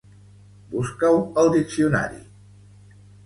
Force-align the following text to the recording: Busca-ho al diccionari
Busca-ho 0.71 1.19
al 1.41 1.51
diccionari 1.55 2.17